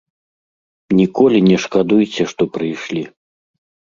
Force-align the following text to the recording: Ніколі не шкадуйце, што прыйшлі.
Ніколі 0.99 1.41
не 1.49 1.57
шкадуйце, 1.65 2.23
што 2.31 2.43
прыйшлі. 2.55 3.03